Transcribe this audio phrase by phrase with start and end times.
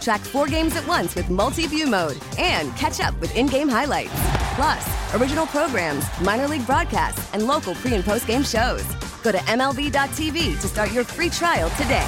[0.00, 3.68] Track four games at once with multi view mode and catch up with in game
[3.68, 4.12] highlights.
[4.54, 8.84] Plus, original programs, minor league broadcasts, and local pre and post game shows.
[9.22, 12.06] Go to MLB.tv to start your free trial today.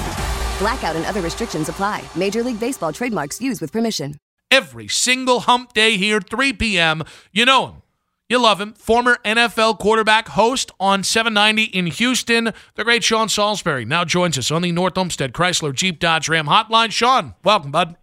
[0.59, 2.03] Blackout and other restrictions apply.
[2.15, 4.15] Major League Baseball trademarks used with permission.
[4.49, 7.03] Every single hump day here, 3 p.m.
[7.31, 7.80] You know him.
[8.31, 8.71] You love him.
[8.75, 12.53] Former NFL quarterback, host on 790 in Houston.
[12.75, 16.45] The great Sean Salisbury now joins us on the North Olmsted Chrysler Jeep Dodge Ram
[16.45, 16.93] hotline.
[16.93, 17.97] Sean, welcome, bud.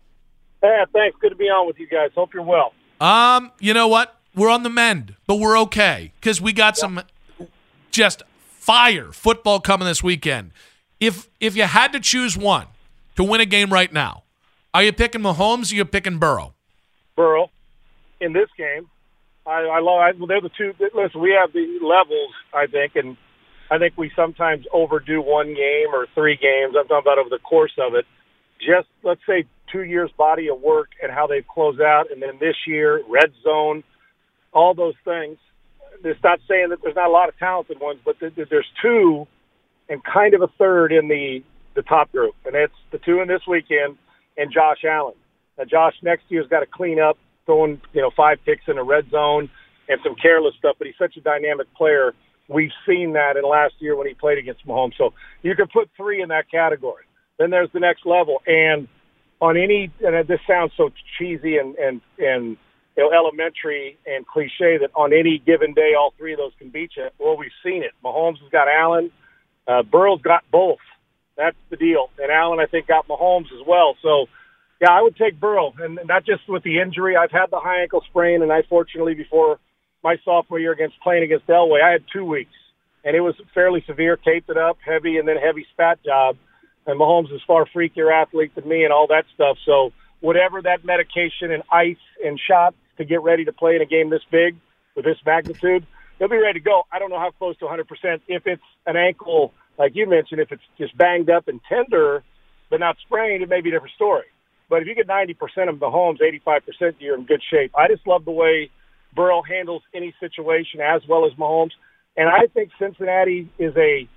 [0.63, 1.17] Yeah, thanks.
[1.19, 2.11] Good to be on with you guys.
[2.15, 2.75] Hope you're well.
[3.01, 4.17] Um, you know what?
[4.35, 7.01] We're on the mend, but we're okay because we got some
[7.91, 10.51] just fire football coming this weekend.
[11.01, 12.67] If if you had to choose one
[13.17, 14.25] to win a game right now,
[14.75, 16.53] are you picking Mahomes or you picking Burrow?
[17.17, 17.51] Burrow
[18.21, 18.91] in this game.
[19.49, 20.01] I, I love.
[20.01, 20.75] I, well, they're the two.
[20.79, 23.17] Listen, we have the levels, I think, and
[23.71, 26.75] I think we sometimes overdo one game or three games.
[26.79, 28.05] I'm talking about over the course of it.
[28.61, 32.39] Just let's say two years body of work and how they've closed out, and then
[32.39, 33.85] this year red zone,
[34.53, 35.39] all those things.
[36.05, 38.69] It's not saying that there's not a lot of talented ones, but th- th- there's
[38.83, 39.27] two
[39.89, 41.43] and kind of a third in the
[41.75, 43.97] the top group, and it's the two in this weekend
[44.37, 45.15] and Josh Allen.
[45.57, 47.17] Now, Josh next year's got to clean up
[47.49, 49.49] throwing you know five picks in a red zone
[49.89, 52.13] and some careless stuff, but he's such a dynamic player.
[52.47, 54.97] We've seen that in last year when he played against Mahomes.
[54.99, 57.05] So you can put three in that category.
[57.39, 58.87] Then there's the next level, and
[59.41, 62.57] on any and this sounds so cheesy and and and
[62.97, 66.69] you know elementary and cliche that on any given day all three of those can
[66.69, 67.09] beat you.
[67.19, 67.93] Well, we've seen it.
[68.05, 69.11] Mahomes has got Allen,
[69.67, 70.79] uh, Burrow's got both.
[71.37, 73.97] That's the deal, and Allen I think got Mahomes as well.
[74.03, 74.27] So
[74.81, 77.17] yeah, I would take Burrow, and not just with the injury.
[77.17, 79.59] I've had the high ankle sprain, and I fortunately before
[80.05, 82.55] my sophomore year against playing against Elway, I had two weeks,
[83.05, 84.17] and it was fairly severe.
[84.17, 86.37] Taped it up, heavy, and then heavy spat job.
[86.87, 89.59] And Mahomes is far freakier athlete than me, and all that stuff.
[89.67, 93.87] So whatever that medication and ice and shots to get ready to play in a
[93.87, 94.57] game this big
[94.95, 95.87] with this magnitude,
[96.19, 96.85] they'll be ready to go.
[96.93, 97.83] I don't know how close to 100%.
[98.29, 102.23] If it's an ankle, like you mentioned, if it's just banged up and tender,
[102.71, 104.27] but not sprained, it may be a different story.
[104.69, 107.73] But if you get 90% of Mahomes, 85%, you're in good shape.
[107.77, 108.71] I just love the way
[109.15, 111.73] Burrow handles any situation as well as Mahomes.
[112.17, 114.09] And I think Cincinnati is a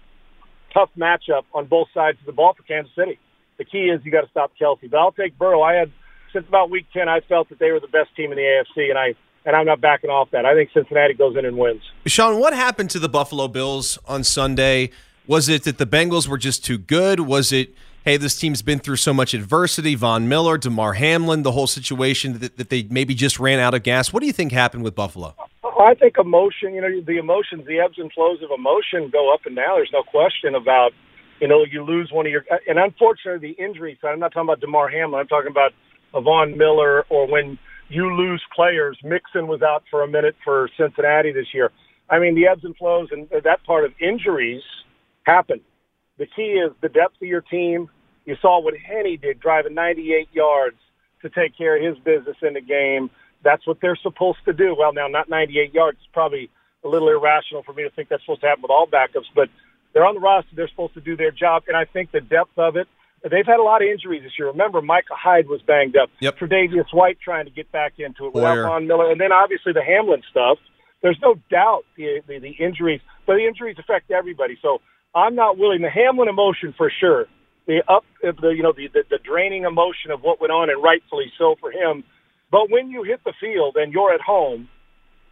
[0.73, 3.19] tough matchup on both sides of the ball for Kansas City.
[3.57, 4.89] The key is you got to stop Kelce.
[4.89, 5.61] But I'll take Burrow.
[5.61, 5.91] I had
[6.33, 8.89] since about week 10, I felt that they were the best team in the AFC,
[8.89, 9.13] and I
[9.43, 10.45] and I'm not backing off that.
[10.45, 11.81] I think Cincinnati goes in and wins.
[12.05, 14.91] Sean, what happened to the Buffalo Bills on Sunday?
[15.25, 17.21] Was it that the Bengals were just too good?
[17.21, 17.73] Was it
[18.03, 19.95] hey, this team's been through so much adversity.
[19.95, 23.83] Von Miller, Damar Hamlin, the whole situation that, that they maybe just ran out of
[23.83, 24.11] gas.
[24.11, 25.35] What do you think happened with Buffalo?
[25.63, 29.41] I think emotion, you know, the emotions, the ebbs and flows of emotion go up
[29.45, 29.77] and down.
[29.77, 30.91] There's no question about,
[31.39, 34.47] you know, you lose one of your, and unfortunately, the injury side, I'm not talking
[34.47, 35.73] about Damar Hamlin, I'm talking about
[36.13, 37.57] Von Miller or when
[37.89, 38.97] you lose players.
[39.03, 41.71] Mixon was out for a minute for Cincinnati this year.
[42.09, 44.61] I mean, the ebbs and flows and that part of injuries
[45.23, 45.61] happen.
[46.21, 47.89] The key is the depth of your team.
[48.25, 50.77] You saw what Henne did, driving 98 yards
[51.23, 53.09] to take care of his business in the game.
[53.43, 54.75] That's what they're supposed to do.
[54.77, 55.97] Well, now not 98 yards.
[55.99, 56.51] It's probably
[56.83, 59.49] a little irrational for me to think that's supposed to happen with all backups, but
[59.93, 60.51] they're on the roster.
[60.55, 62.87] They're supposed to do their job, and I think the depth of it.
[63.23, 64.49] They've had a lot of injuries this year.
[64.49, 66.11] Remember, Micah Hyde was banged up.
[66.19, 66.37] Yep.
[66.37, 68.67] Tre'Davious White trying to get back into it Poyer.
[68.67, 70.59] Von Miller, and then obviously the Hamlin stuff.
[71.01, 74.59] There's no doubt the, the the injuries, but the injuries affect everybody.
[74.61, 74.81] So
[75.13, 75.81] I'm not willing.
[75.81, 77.25] The Hamlin emotion for sure.
[77.67, 80.81] The up, the you know the, the the draining emotion of what went on, and
[80.81, 82.03] rightfully so for him.
[82.51, 84.67] But when you hit the field and you're at home,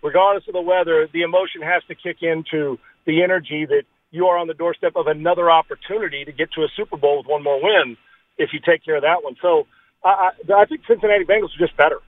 [0.02, 4.38] regardless of the weather, the emotion has to kick into the energy that you are
[4.38, 7.62] on the doorstep of another opportunity to get to a Super Bowl with one more
[7.62, 7.98] win
[8.38, 9.36] if you take care of that one.
[9.42, 9.68] So
[10.04, 12.00] I, I, I think Cincinnati Bengals are just better.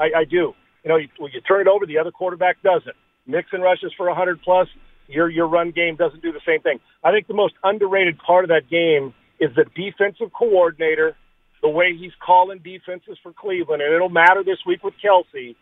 [0.00, 0.54] I, I do.
[0.82, 2.96] You know, you, when you turn it over, the other quarterback doesn't.
[3.26, 4.68] Mixon rushes for 100 plus.
[5.06, 6.80] Your your run game doesn't do the same thing.
[7.02, 11.16] I think the most underrated part of that game is the defensive coordinator,
[11.62, 15.56] the way he's calling defenses for Cleveland, and it'll matter this week with Kelce,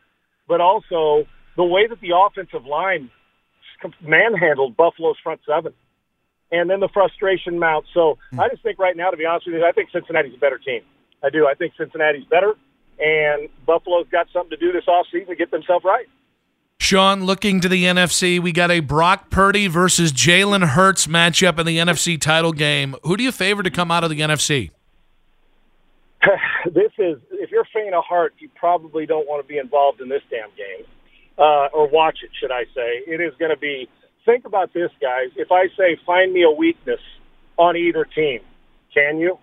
[0.47, 3.11] but also the way that the offensive line
[4.01, 5.73] manhandled Buffalo's front seven.
[6.53, 7.89] And then the frustration mounts.
[7.95, 8.41] So hmm.
[8.41, 10.59] I just think right now, to be honest with you, I think Cincinnati's a better
[10.59, 10.83] team.
[11.25, 11.47] I do.
[11.47, 12.55] I think Cincinnati's better,
[12.99, 16.07] and Buffalo's got something to do this offseason to get themselves right.
[16.83, 21.65] Sean, looking to the NFC, we got a Brock Purdy versus Jalen Hurts matchup in
[21.65, 22.97] the NFC title game.
[23.05, 24.73] Who do you favor to come out of the NFC?
[26.67, 30.09] this is, if you're faint of heart, you probably don't want to be involved in
[30.09, 30.85] this damn game
[31.39, 33.05] uh, or watch it, should I say.
[33.07, 33.89] It is going to be,
[34.27, 35.29] think about this, guys.
[35.37, 37.01] If I say, find me a weakness
[37.59, 38.41] on either team,
[38.93, 39.39] can you?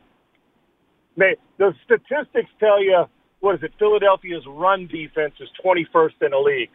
[1.15, 3.05] The statistics tell you,
[3.39, 6.69] what is it, Philadelphia's run defense is 21st in the league.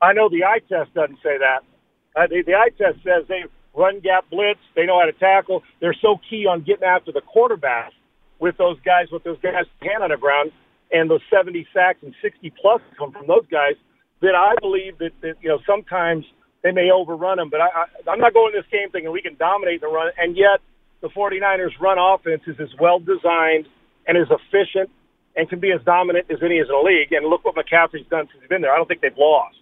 [0.00, 1.60] I know the eye test doesn't say that.
[2.14, 3.44] Uh, the, the eye test says they
[3.74, 5.62] run gap blitz, they know how to tackle.
[5.80, 7.92] They're so key on getting after the quarterback
[8.38, 10.52] with those guys, with those guys' hand on the ground,
[10.92, 13.74] and those 70 sacks and 60 plus come from those guys
[14.22, 16.24] that I believe that, that you know sometimes
[16.62, 17.50] they may overrun them.
[17.50, 20.36] But I, I, I'm not going this game thinking we can dominate the run, and
[20.36, 20.60] yet
[21.02, 23.68] the 49ers run offense is as well designed
[24.06, 24.90] and as efficient
[25.36, 27.12] and can be as dominant as any in the league.
[27.12, 28.72] And look what McCaffrey's done since he's been there.
[28.72, 29.56] I don't think they've lost.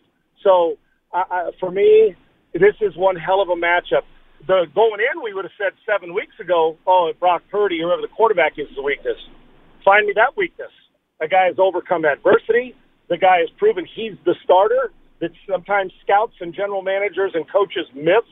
[0.45, 0.77] So
[1.13, 2.15] I, for me,
[2.53, 4.07] this is one hell of a matchup.
[4.47, 8.13] The going in, we would have said seven weeks ago, oh, Brock Purdy, whoever the
[8.13, 9.17] quarterback is, is a weakness.
[9.85, 10.71] Find me that weakness.
[11.21, 12.77] A guy has overcome adversity.
[13.09, 17.87] The guy has proven he's the starter that sometimes scouts and general managers and coaches
[17.95, 18.27] miss,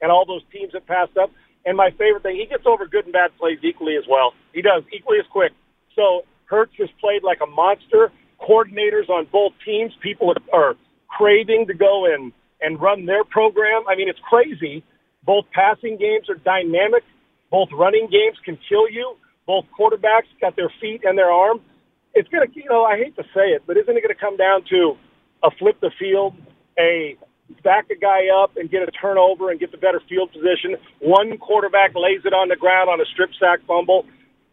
[0.00, 1.30] and all those teams have passed up.
[1.66, 4.32] And my favorite thing, he gets over good and bad plays equally as well.
[4.54, 5.52] He does equally as quick.
[5.96, 8.10] So Hurts has played like a monster.
[8.40, 10.76] Coordinators on both teams, people are
[11.08, 13.82] craving to go and and run their program.
[13.88, 14.84] I mean, it's crazy.
[15.24, 17.04] Both passing games are dynamic.
[17.50, 19.16] Both running games can kill you.
[19.46, 21.60] Both quarterbacks got their feet and their arm
[22.14, 24.20] it's going to, you know, I hate to say it, but isn't it going to
[24.20, 24.96] come down to
[25.44, 26.34] a flip the field,
[26.78, 27.16] a
[27.64, 30.76] back a guy up and get a turnover and get the better field position?
[31.00, 34.06] One quarterback lays it on the ground on a strip sack fumble.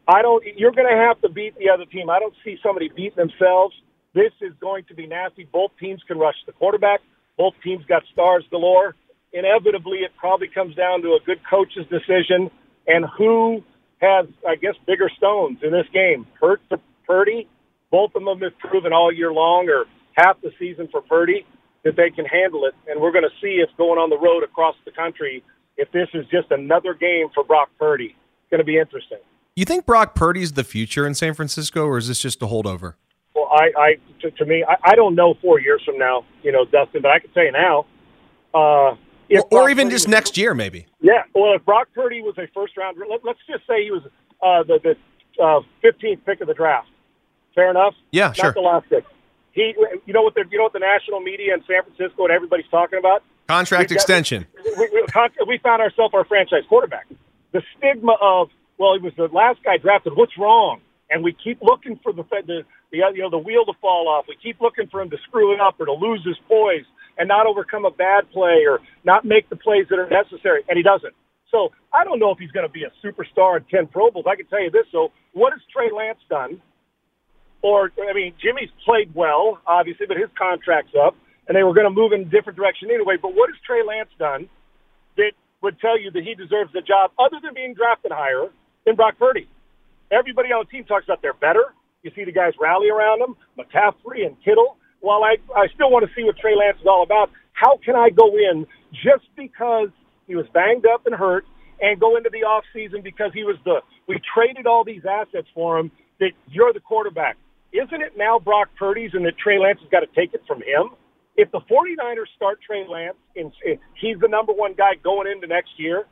[0.08, 0.44] I don't.
[0.58, 2.10] You're going to have to beat the other team.
[2.10, 3.75] I don't see somebody beating themselves.
[4.16, 5.44] This is going to be nasty.
[5.44, 7.02] Both teams can rush the quarterback.
[7.38, 8.96] Both teams got stars galore.
[9.34, 12.50] Inevitably, it probably comes down to a good coach's decision
[12.88, 13.62] and who
[13.98, 16.26] has, I guess, bigger stones in this game.
[16.40, 17.48] Hurt the Purdy.
[17.92, 19.84] Both of them have proven all year long or
[20.14, 21.46] half the season for Purdy
[21.84, 22.74] that they can handle it.
[22.88, 25.44] And we're going to see if going on the road across the country,
[25.76, 28.16] if this is just another game for Brock Purdy.
[28.16, 29.20] It's going to be interesting.
[29.58, 32.96] You think Brock Purdy's the future in San Francisco, or is this just a holdover?
[33.56, 36.66] I, I to, to me, I, I don't know four years from now, you know,
[36.66, 37.86] Dustin, but I can tell you now.
[38.54, 38.96] Uh,
[39.31, 40.86] or, or even Purdy just was, next year, maybe.
[41.02, 41.24] Yeah.
[41.34, 44.04] Well, if Brock Purdy was a first round, let, us just say he was
[44.44, 46.90] uh, the, the uh, 15th pick of the draft.
[47.56, 47.96] Fair enough.
[48.12, 48.54] Yeah, Not sure.
[48.54, 49.06] the last pick.
[49.54, 49.74] He,
[50.06, 52.68] you know what the, you know what the national media in San Francisco and everybody's
[52.69, 53.24] talking about?
[53.48, 54.46] Contract extension.
[54.78, 55.06] we, we,
[55.48, 57.08] we found ourselves our franchise quarterback.
[57.54, 60.13] The stigma of well, he was the last guy drafted.
[60.16, 60.81] What's wrong?
[61.16, 64.26] And we keep looking for the the, the you know the wheel to fall off.
[64.28, 66.84] We keep looking for him to screw it up or to lose his poise
[67.18, 70.76] and not overcome a bad play or not make the plays that are necessary, and
[70.76, 71.16] he doesn't.
[71.52, 74.26] So I don't know if he's going to be a superstar in ten Pro Bowls.
[74.28, 74.84] I can tell you this.
[74.92, 76.62] So what has Trey Lance done?
[77.66, 81.16] or I mean, Jimmy's played well, obviously, but his contract's up,
[81.48, 83.16] and they were going to move in a different direction anyway.
[83.22, 84.50] But what has Trey Lance done
[85.18, 85.32] that
[85.63, 88.54] would tell you that he deserves the job, other than being drafted higher
[88.86, 89.50] than Brock Purdy?
[90.12, 91.74] Everybody on the team talks about they're better.
[92.04, 94.78] You see the guys rally around them, McCaffrey and Kittle.
[95.00, 97.96] While I, I still want to see what Trey Lance is all about, how can
[97.96, 99.90] I go in just because
[100.28, 101.46] he was banged up and hurt
[101.82, 105.48] and go into the off season because he was the we traded all these assets
[105.54, 107.38] for him that you're the quarterback
[107.76, 110.60] isn't it now Brock Purdy's and that Trey Lance has got to take it from
[110.60, 110.96] him?
[111.36, 113.52] If the 49ers start Trey Lance and
[114.00, 116.06] he's the number one guy going into next year,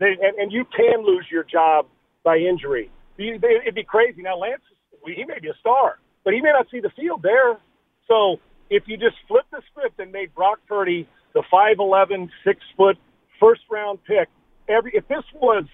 [0.00, 1.86] they, and, and you can lose your job
[2.24, 2.90] by injury.
[3.18, 4.22] It'd be crazy.
[4.22, 4.62] Now, Lance,
[5.04, 7.58] he may be a star, but he may not see the field there.
[8.08, 8.36] So
[8.70, 12.96] if you just flip the script and made Brock Purdy the 5'11", 6-foot,
[13.38, 14.28] first-round pick,
[14.68, 15.64] every if this was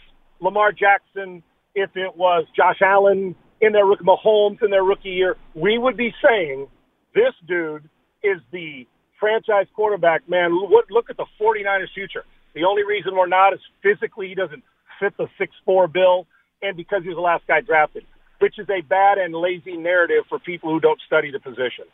[0.41, 1.43] Lamar Jackson,
[1.75, 5.97] if it was Josh Allen, in their rookie Mahomes in their rookie year, we would
[5.97, 6.67] be saying
[7.15, 7.89] this dude
[8.23, 8.87] is the
[9.21, 10.29] franchise quarterback.
[10.29, 12.25] Man, look, look at the 49ers future.
[12.55, 14.65] The only reason we're not is physically he doesn't
[14.99, 16.27] fit the six four bill
[16.63, 18.05] and because he's the last guy drafted,
[18.39, 21.85] which is a bad and lazy narrative for people who don't study the position.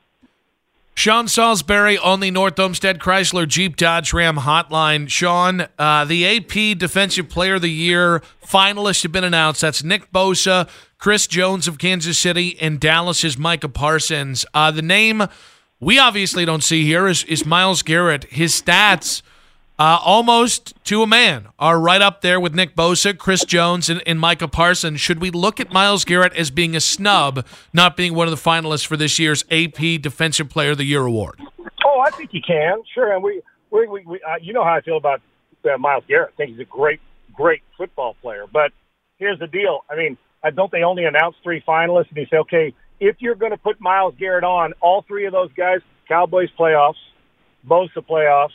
[0.95, 5.09] Sean Salisbury on the North Olmsted Chrysler Jeep Dodge Ram hotline.
[5.09, 9.61] Sean, uh, the AP Defensive Player of the Year finalists have been announced.
[9.61, 14.45] That's Nick Bosa, Chris Jones of Kansas City, and Dallas's Micah Parsons.
[14.53, 15.23] Uh, the name
[15.79, 18.25] we obviously don't see here is, is Myles Garrett.
[18.25, 19.23] His stats–
[19.79, 24.03] uh, almost to a man, are right up there with Nick Bosa, Chris Jones, and,
[24.07, 25.01] and Micah Parsons.
[25.01, 28.51] Should we look at Myles Garrett as being a snub, not being one of the
[28.51, 31.41] finalists for this year's AP Defensive Player of the Year award?
[31.85, 33.13] Oh, I think you can, sure.
[33.13, 35.21] And we, we, we, we uh, you know how I feel about
[35.65, 36.31] uh, Myles Garrett.
[36.35, 37.01] I think he's a great,
[37.33, 38.47] great football player.
[38.53, 38.73] But
[39.19, 39.85] here's the deal.
[39.89, 40.19] I mean,
[40.55, 43.81] don't they only announce three finalists, and you say, okay, if you're going to put
[43.81, 46.95] Myles Garrett on, all three of those guys, Cowboys playoffs,
[47.67, 48.51] Bosa playoffs,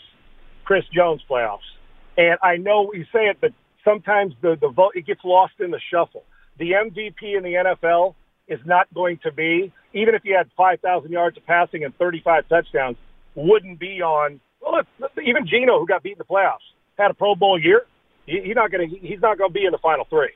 [0.74, 1.70] Chris Jones playoffs.
[2.18, 3.51] And I know we say it, but
[3.86, 6.24] sometimes the, the vote, it gets lost in the shuffle.
[6.58, 8.15] The MVP in the NFL
[8.48, 12.50] is not going to be, even if you had 5,000 yards of passing and 35
[12.50, 12.98] touchdowns,
[13.36, 14.82] wouldn't be on, well,
[15.24, 16.65] even Geno, who got beat in the playoffs,
[16.98, 17.84] had a Pro Bowl year.
[18.25, 20.34] He, he's not going to, he's not going to be in the final three.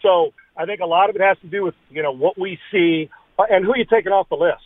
[0.00, 2.58] So I think a lot of it has to do with, you know, what we
[2.72, 4.64] see uh, and who you taking off the list.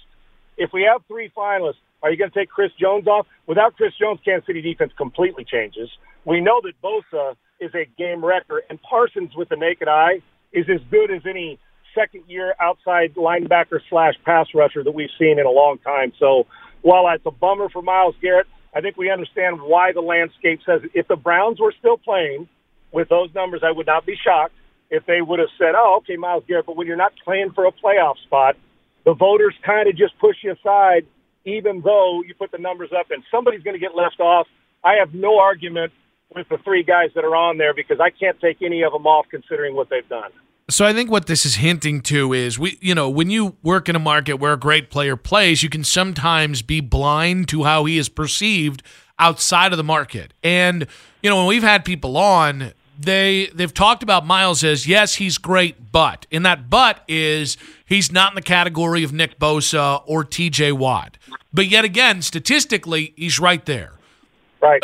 [0.57, 3.27] If we have three finalists, are you going to take Chris Jones off?
[3.47, 5.89] Without Chris Jones, Kansas City defense completely changes.
[6.25, 10.67] We know that Bosa is a game wrecker, and Parsons, with the naked eye, is
[10.73, 11.59] as good as any
[11.95, 16.13] second year outside linebacker slash pass rusher that we've seen in a long time.
[16.19, 16.47] So
[16.83, 20.83] while it's a bummer for Myles Garrett, I think we understand why the landscape says
[20.95, 22.49] if the Browns were still playing
[22.93, 24.55] with those numbers, I would not be shocked
[24.91, 27.67] if they would have said, oh, okay, Myles Garrett, but when you're not playing for
[27.67, 28.57] a playoff spot,
[29.05, 31.07] the voters kind of just push you aside
[31.49, 34.47] even though you put the numbers up and somebody's going to get left off.
[34.85, 35.93] I have no argument
[36.35, 39.07] with the three guys that are on there because I can't take any of them
[39.07, 40.31] off considering what they've done.
[40.71, 43.89] So I think what this is hinting to is we you know when you work
[43.89, 47.87] in a market where a great player plays you can sometimes be blind to how
[47.87, 48.83] he is perceived
[49.19, 50.35] outside of the market.
[50.45, 50.87] And
[51.23, 55.39] you know when we've had people on they they've talked about Myles as yes he's
[55.39, 60.25] great but and that but is he's not in the category of Nick Bosa or
[60.25, 61.17] TJ Watt.
[61.53, 63.93] But yet again, statistically, he's right there.
[64.61, 64.83] Right.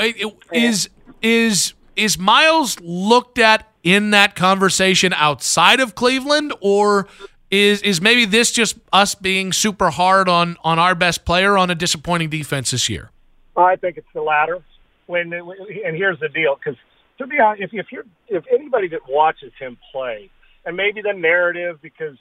[0.53, 0.89] Is
[1.21, 7.07] is is Myles looked at in that conversation outside of Cleveland, or
[7.51, 11.71] is is maybe this just us being super hard on on our best player on
[11.71, 13.11] a disappointing defense this year?
[13.57, 14.63] I think it's the latter.
[15.07, 16.79] When and here's the deal, because
[17.19, 20.31] to be honest, if if you're if anybody that watches him play,
[20.65, 22.17] and maybe the narrative because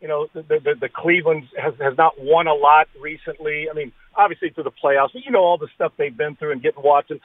[0.00, 3.68] you know, the, the, the Cleveland has, has not won a lot recently.
[3.70, 6.52] I mean, obviously through the playoffs, but you know all the stuff they've been through
[6.52, 7.20] and getting Watson.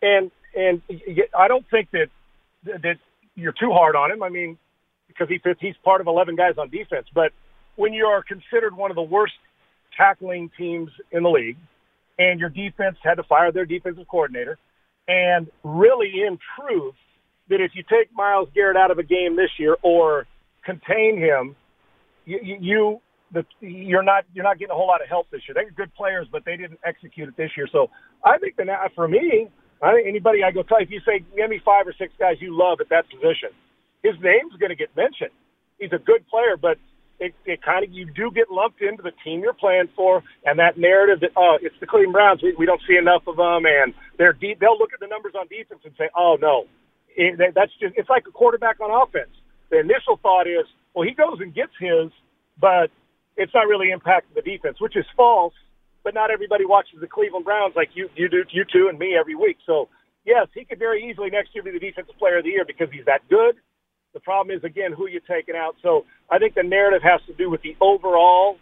[0.00, 0.80] And, and
[1.36, 2.06] I don't think that,
[2.64, 2.96] that
[3.34, 4.22] you're too hard on him.
[4.22, 4.58] I mean,
[5.08, 7.06] because he fits, he's part of 11 guys on defense.
[7.12, 7.32] But
[7.74, 9.34] when you are considered one of the worst
[9.96, 11.56] tackling teams in the league,
[12.16, 14.56] and your defense had to fire their defensive coordinator,
[15.08, 16.94] and really in truth,
[17.48, 20.26] that if you take Myles Garrett out of a game this year or
[20.64, 21.56] contain him
[22.24, 23.00] you, you
[23.32, 25.54] the, you're not you're not getting a whole lot of help this year.
[25.54, 27.68] They're good players, but they didn't execute it this year.
[27.70, 27.90] So
[28.24, 29.48] I think that for me,
[29.82, 32.36] I think anybody I go tell if you say give me five or six guys
[32.40, 33.50] you love at that position,
[34.02, 35.30] his name's going to get mentioned.
[35.78, 36.78] He's a good player, but
[37.20, 40.58] it, it kind of you do get lumped into the team you're playing for, and
[40.58, 43.64] that narrative that oh it's the Cleveland Browns, we, we don't see enough of them,
[43.66, 44.58] and they're deep.
[44.58, 46.64] They'll look at the numbers on defense and say, oh no,
[47.16, 49.30] it, that's just it's like a quarterback on offense.
[49.70, 52.10] The initial thought is, well, he goes and gets his
[52.60, 52.90] but
[53.36, 55.54] it's not really impacting the defense, which is false.
[56.02, 59.16] But not everybody watches the Cleveland Browns like you you do you two and me
[59.20, 59.58] every week.
[59.66, 59.88] So
[60.24, 62.88] yes, he could very easily next year be the defensive player of the year because
[62.90, 63.56] he's that good.
[64.12, 65.76] The problem is again who you're taking out.
[65.82, 68.56] So I think the narrative has to do with the overall.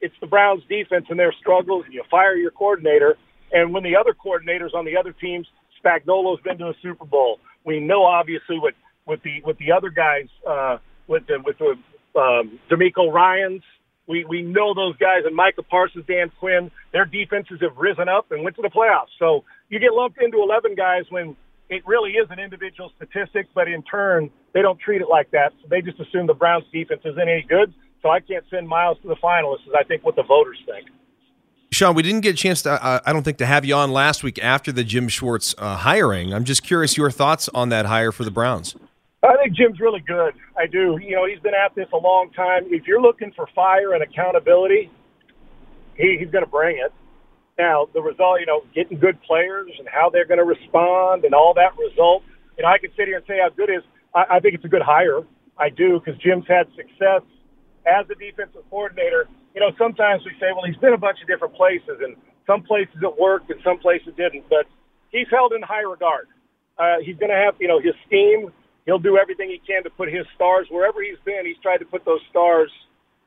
[0.00, 3.16] It's the Browns defense and their struggles, and you fire your coordinator.
[3.52, 5.46] And when the other coordinators on the other teams,
[5.82, 7.38] Spagnuolo's been to a Super Bowl.
[7.64, 8.74] We know obviously what
[9.06, 11.76] with the with the other guys uh, with the with the
[12.18, 13.62] um, DeMeco Ryans.
[14.06, 16.70] We we know those guys and Micah Parsons, Dan Quinn.
[16.92, 19.12] Their defenses have risen up and went to the playoffs.
[19.18, 21.36] So you get lumped into 11 guys when
[21.68, 25.52] it really is an individual statistic, but in turn they don't treat it like that.
[25.60, 27.74] So they just assume the Browns defense isn't any good.
[28.02, 29.66] So I can't send Myles to the finalists.
[29.66, 30.88] Is I think what the voters think.
[31.72, 33.90] Sean, we didn't get a chance to, uh, I don't think, to have you on
[33.90, 36.32] last week after the Jim Schwartz uh, hiring.
[36.32, 38.76] I'm just curious your thoughts on that hire for the Browns.
[39.24, 40.34] I think Jim's really good.
[40.56, 40.98] I do.
[41.02, 42.64] You know, he's been at this a long time.
[42.66, 44.90] If you're looking for fire and accountability,
[45.96, 46.92] he, he's going to bring it.
[47.58, 51.34] Now, the result, you know, getting good players and how they're going to respond and
[51.34, 52.22] all that result,
[52.56, 53.84] you know, I can sit here and say how good it is.
[54.14, 55.20] I, I think it's a good hire.
[55.56, 57.22] I do because Jim's had success
[57.86, 61.28] as a defensive coordinator you know, sometimes we say, well, he's been a bunch of
[61.28, 64.44] different places, and some places it worked and some places didn't.
[64.50, 64.66] But
[65.10, 66.26] he's held in high regard.
[66.76, 68.50] Uh, he's going to have, you know, his team.
[68.84, 71.46] He'll do everything he can to put his stars wherever he's been.
[71.46, 72.70] He's tried to put those stars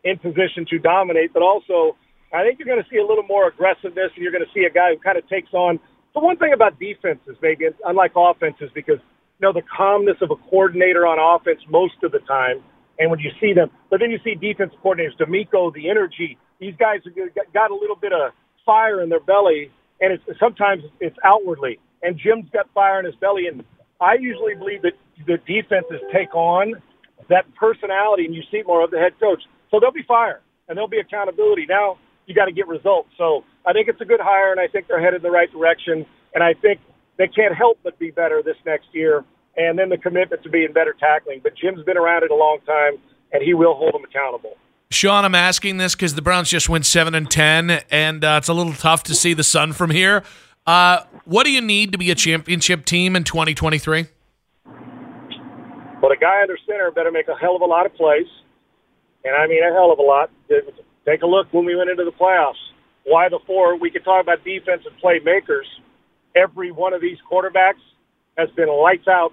[0.04, 1.34] in position to dominate.
[1.34, 1.96] But also,
[2.34, 4.66] I think you're going to see a little more aggressiveness, and you're going to see
[4.66, 5.80] a guy who kind of takes on.
[6.14, 9.00] The one thing about defenses, maybe unlike offenses, because
[9.40, 12.64] you know the calmness of a coordinator on offense most of the time,
[13.00, 16.38] and when you see them, but then you see defense coordinators, DeMeco, the energy.
[16.60, 17.02] These guys
[17.54, 18.32] got a little bit of
[18.66, 21.80] fire in their belly, and it's sometimes it's outwardly.
[22.02, 23.64] And Jim's got fire in his belly, and
[24.02, 24.94] I usually believe that
[25.26, 26.82] the defenses take on
[27.30, 29.42] that personality, and you see more of the head coach.
[29.72, 31.66] So there'll be fire and there'll be accountability.
[31.68, 33.10] Now you got to get results.
[33.18, 35.52] So I think it's a good hire, and I think they're headed in the right
[35.52, 36.06] direction.
[36.36, 36.80] And I think
[37.18, 39.26] they can't help but be better this next year.
[39.56, 41.40] And then the commitment to being better tackling.
[41.42, 43.00] But Jim's been around it a long time,
[43.32, 44.56] and he will hold them accountable.
[44.92, 48.48] Sean, I'm asking this because the Browns just went seven and ten, and uh, it's
[48.48, 50.24] a little tough to see the sun from here.
[50.66, 54.06] Uh, what do you need to be a championship team in 2023?
[54.66, 58.28] Well, the guy under center better make a hell of a lot of plays,
[59.26, 60.30] and I mean a hell of a lot.
[61.08, 62.60] Take a look when we went into the playoffs.
[63.06, 63.80] Why the four?
[63.80, 65.64] We could talk about defense and playmakers.
[66.36, 67.80] Every one of these quarterbacks
[68.38, 69.32] has been lights out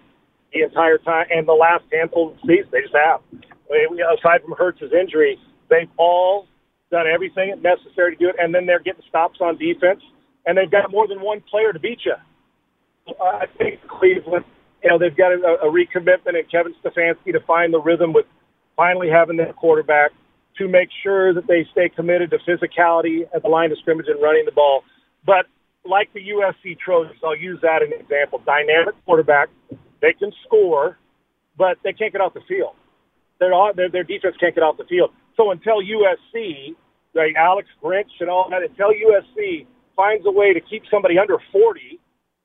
[0.53, 3.21] the entire time, and the last handful of seasons they just have.
[3.33, 5.37] I mean, aside from Hurts's injury,
[5.69, 6.47] they've all
[6.93, 10.01] done everything necessary to do it, and then they're getting stops on defense,
[10.47, 12.15] and they've got more than one player to beat you.
[13.09, 14.45] Uh, I think Cleveland,
[14.85, 18.27] you know, they've got a, a recommitment in Kevin Stefanski to find the rhythm with
[18.77, 20.13] finally having their quarterback
[20.59, 24.23] to make sure that they stay committed to physicality at the line of scrimmage and
[24.23, 24.83] running the ball.
[25.27, 25.47] But
[25.85, 28.41] like the USC Trojans, I'll use that as an example.
[28.45, 29.49] Dynamic quarterback,
[30.01, 30.99] they can score,
[31.59, 32.75] but they can't get off the field.
[33.41, 35.11] Their, their, their defense can't get off the field.
[35.37, 36.75] So until USC,
[37.15, 41.39] like Alex Grinch and all that, until USC finds a way to keep somebody under
[41.53, 41.99] 40,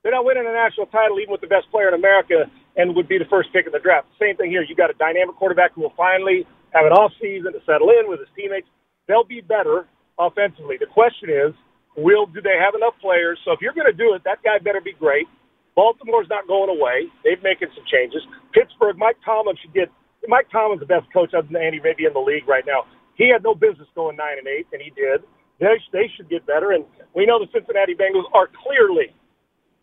[0.04, 3.08] they're not winning a national title even with the best player in America and would
[3.08, 4.08] be the first pick in the draft.
[4.20, 4.64] Same thing here.
[4.64, 8.10] You got a dynamic quarterback who will finally have an off season to settle in
[8.10, 8.68] with his teammates.
[9.08, 9.88] They'll be better
[10.20, 10.78] offensively.
[10.80, 11.54] The question is,
[11.98, 13.40] will do they have enough players?
[13.46, 15.28] So if you're going to do it, that guy better be great.
[15.76, 17.08] Baltimore's not going away.
[17.24, 18.22] They've making some changes.
[18.54, 19.90] Pittsburgh, Mike Tomlin should get.
[20.28, 22.84] Mike Tomlin's the best coach other than Andy maybe in the league right now.
[23.16, 25.24] He had no business going nine and eight, and he did.
[25.60, 29.16] They, they should get better, and we know the Cincinnati Bengals are clearly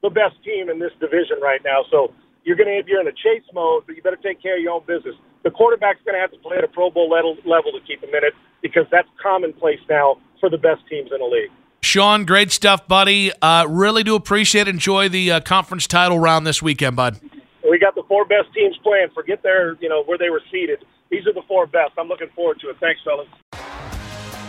[0.02, 1.84] the best team in this division right now.
[1.90, 2.12] So
[2.44, 4.62] you're going to if you're in a chase mode, but you better take care of
[4.62, 5.16] your own business.
[5.46, 8.02] The quarterback's going to have to play at a Pro Bowl level, level to keep
[8.02, 11.52] him in it because that's commonplace now for the best teams in the league.
[11.82, 13.30] Sean, great stuff, buddy.
[13.40, 14.66] Uh, really do appreciate.
[14.66, 17.20] Enjoy the uh, conference title round this weekend, bud.
[17.62, 19.10] We got the four best teams playing.
[19.14, 20.84] Forget their, you know, where they were seated.
[21.10, 21.92] These are the four best.
[21.96, 22.76] I'm looking forward to it.
[22.80, 23.28] Thanks, fellas.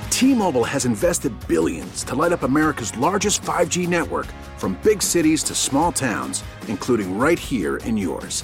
[0.09, 4.25] T-Mobile has invested billions to light up America's largest 5G network
[4.57, 8.43] from big cities to small towns, including right here in yours.